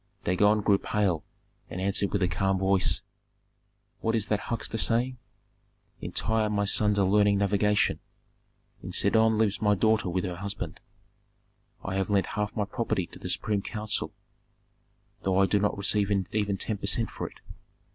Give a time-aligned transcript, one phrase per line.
[0.23, 1.23] Dagon grew pale
[1.69, 3.03] and answered with a calm voice,
[3.99, 5.19] "What is that huckster saying?
[5.99, 7.99] In Tyre my sons are learning navigation;
[8.81, 10.79] in Sidon lives my daughter with her husband.
[11.83, 14.11] I have lent half my property to the supreme council,
[15.21, 17.39] though I do not receive even ten per cent for it.